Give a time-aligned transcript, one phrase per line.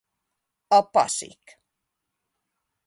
[0.77, 1.45] A Pasik!